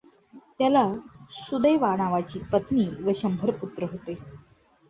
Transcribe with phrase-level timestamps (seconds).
[0.59, 0.83] त्याला
[1.31, 4.15] सुदेवा नावाची पत्नी व शंभर पुत्र होते.